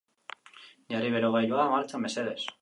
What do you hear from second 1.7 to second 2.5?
martxan mesedez!